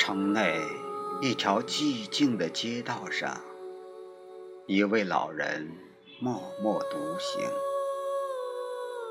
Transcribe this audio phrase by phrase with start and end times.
[0.00, 0.62] 城内
[1.20, 3.38] 一条寂静的街道上，
[4.64, 5.70] 一位老人
[6.18, 7.46] 默默独行，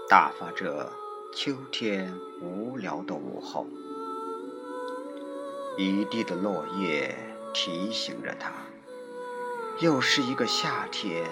[0.09, 0.91] 打发着
[1.31, 2.11] 秋天
[2.41, 3.67] 无聊的午后。
[5.77, 7.15] 一地的落叶
[7.53, 8.51] 提醒着他，
[9.81, 11.29] 又是一个夏天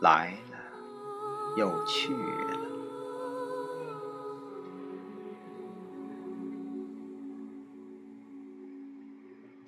[0.00, 0.56] 来了
[1.54, 2.59] 又去了。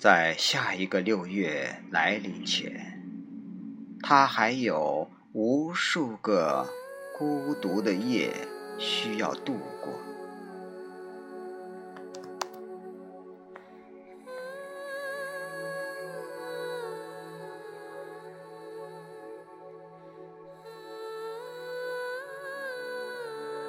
[0.02, 3.01] 在下一个六月来临前，
[4.02, 6.69] 他还有无数个
[7.16, 8.34] 孤独的夜
[8.80, 9.92] 需要度过。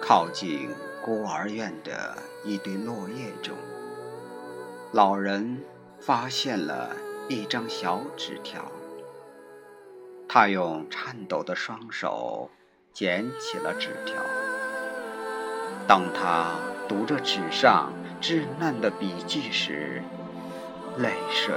[0.02, 0.72] 靠近
[1.06, 3.56] 孤儿院的一堆落叶中，
[4.94, 5.64] 老人。
[6.06, 6.90] 发现了
[7.30, 8.62] 一张小纸条，
[10.28, 12.50] 他用颤抖的双手
[12.92, 14.16] 捡起了纸条。
[15.88, 16.56] 当他
[16.90, 20.04] 读着纸上稚嫩的笔迹时，
[20.98, 21.56] 泪水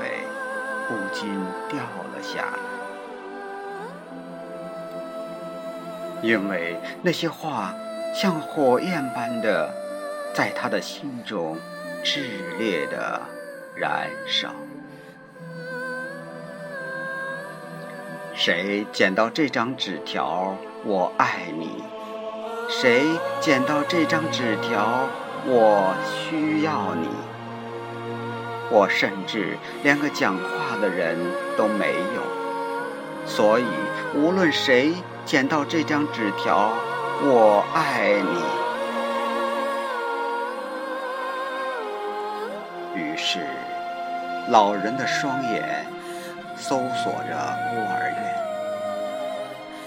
[0.86, 1.28] 不禁
[1.68, 1.80] 掉
[2.14, 2.58] 了下来，
[6.22, 7.74] 因为那些话
[8.14, 9.74] 像火焰般的
[10.32, 11.58] 在他的心中
[12.04, 13.20] 炽烈的。
[13.76, 14.48] 燃烧。
[18.34, 20.56] 谁捡到这张纸条？
[20.84, 21.82] 我爱你。
[22.68, 23.04] 谁
[23.40, 25.08] 捡到这张纸条？
[25.44, 27.08] 我需要你。
[28.68, 31.16] 我甚至连个讲话的人
[31.56, 32.22] 都没有，
[33.24, 33.64] 所以
[34.12, 34.92] 无论谁
[35.24, 36.72] 捡到这张纸条，
[37.22, 38.14] 我爱
[42.94, 43.00] 你。
[43.00, 43.46] 于是，
[44.48, 45.84] 老人的双眼
[46.56, 48.32] 搜索着孤儿院，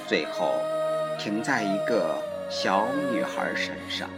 [0.05, 0.51] 最后
[1.17, 4.09] 停在一个小女孩身上。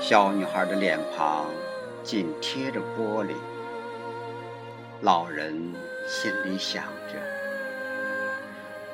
[0.00, 1.50] 小女孩的脸庞
[2.04, 3.34] 紧贴着玻璃，
[5.00, 5.74] 老人
[6.06, 7.18] 心里想着：“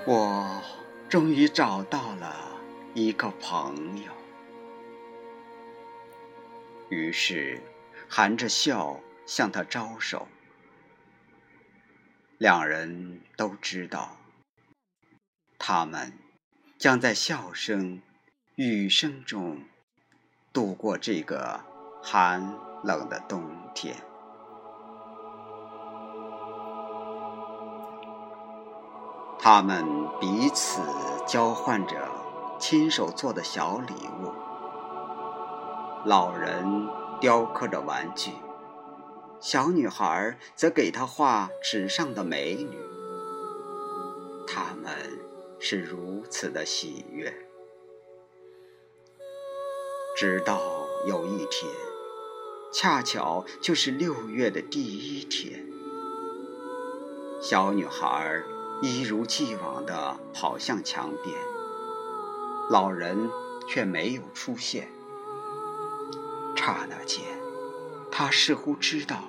[0.07, 0.63] 我
[1.11, 2.35] 终于找到了
[2.95, 4.11] 一个朋友。”
[6.89, 7.61] 于是。
[8.09, 10.29] 含着笑向他招手，
[12.39, 14.17] 两人都知道，
[15.59, 16.13] 他们
[16.79, 18.01] 将在笑声、
[18.55, 19.65] 雨声中
[20.53, 21.61] 度过这个
[22.03, 23.97] 寒冷的冬天。
[29.41, 29.85] 他们
[30.21, 30.81] 彼此
[31.27, 32.09] 交换着
[32.59, 34.33] 亲手做的小礼物，
[36.05, 36.89] 老人。
[37.19, 38.31] 雕刻着玩具，
[39.41, 42.79] 小女孩则给他画纸上的美女。
[44.47, 44.93] 他们
[45.59, 47.33] 是如此的喜悦。
[50.17, 51.71] 直到有一天，
[52.73, 55.67] 恰巧就是六月的第一天，
[57.41, 58.43] 小女孩
[58.81, 61.37] 一如既往地跑向墙边，
[62.71, 63.29] 老人
[63.69, 64.89] 却没有出现。
[66.57, 67.23] 刹那间，
[68.19, 69.25] 他似乎知道，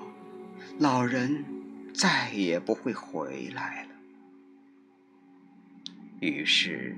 [0.80, 1.44] 老人
[1.94, 3.90] 再也不会回来了。
[6.22, 6.96] 于是，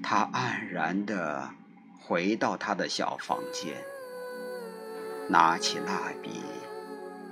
[0.00, 1.50] 他黯然地
[1.98, 3.74] 回到他的小房间，
[5.28, 6.44] 拿起蜡笔，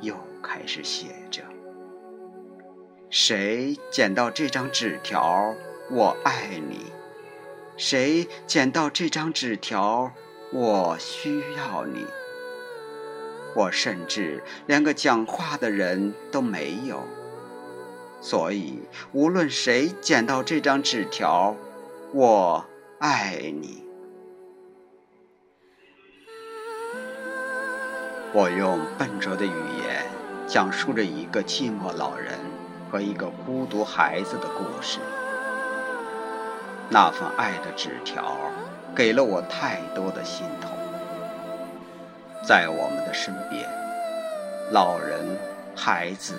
[0.00, 1.44] 又开始写着
[3.09, 5.55] ：“谁捡到这张纸条？
[5.93, 6.87] 我爱你。
[7.76, 10.11] 谁捡到这张纸条？
[10.52, 12.05] 我需要你。”
[13.54, 17.04] 我甚至连个讲话的人都没有，
[18.20, 18.80] 所以
[19.12, 21.54] 无论谁捡到这张纸条，
[22.12, 22.64] 我
[22.98, 23.84] 爱你。
[28.32, 30.04] 我用笨拙的语言
[30.48, 32.36] 讲述着一个寂寞老人
[32.90, 34.98] 和一个孤独孩子的故事。
[36.90, 38.36] 那份爱的纸条
[38.94, 40.83] 给了我太多的心痛。
[42.46, 43.67] 在我们的身边，
[44.70, 45.38] 老人、
[45.75, 46.35] 孩子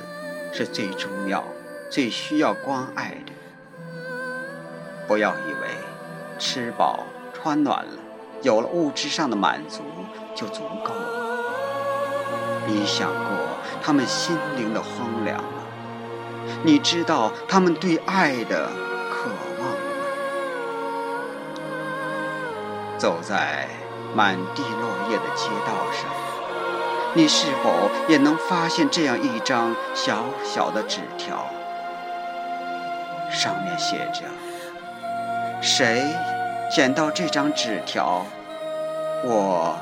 [0.54, 1.44] 是最重要、
[1.90, 3.32] 最需要关爱的。
[5.08, 5.68] 不要以为
[6.38, 7.94] 吃饱穿暖了，
[8.44, 9.82] 有了物质上的满足
[10.36, 11.26] 就足够了。
[12.68, 13.32] 你想过
[13.82, 15.64] 他们心灵的荒凉吗？
[16.64, 18.70] 你知道他们对爱的
[19.12, 19.76] 渴望吗？
[23.00, 23.68] 走在。
[24.16, 26.10] 满地落叶的街道上，
[27.14, 31.46] 你是否也能发现这样一张小小的纸条？
[33.30, 34.22] 上面写着
[35.62, 36.16] ：“谁
[36.74, 38.26] 捡到这张纸条，
[39.26, 39.78] 我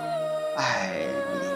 [0.57, 0.89] 爱
[1.33, 1.53] 你。”